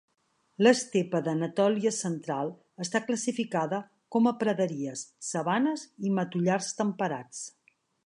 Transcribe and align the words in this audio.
L'estepa 0.67 1.19
d'Anatòlia 1.27 1.91
Central 1.97 2.49
està 2.87 3.03
classificada 3.11 3.83
com 4.17 4.33
a 4.33 4.35
praderies, 4.43 5.07
sabanes 5.31 5.89
i 6.11 6.19
matollars 6.21 6.75
temperats. 6.83 7.49